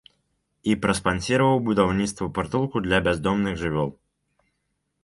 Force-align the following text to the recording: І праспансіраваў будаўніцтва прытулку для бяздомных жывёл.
І 0.71 0.73
праспансіраваў 0.85 1.59
будаўніцтва 1.67 2.31
прытулку 2.39 2.77
для 2.87 2.99
бяздомных 3.11 3.53
жывёл. 3.63 3.89